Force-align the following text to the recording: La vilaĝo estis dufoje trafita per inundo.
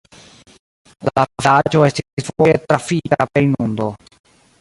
La 1.09 1.25
vilaĝo 1.43 1.83
estis 1.87 2.25
dufoje 2.29 2.55
trafita 2.63 3.21
per 3.35 3.47
inundo. 3.49 3.91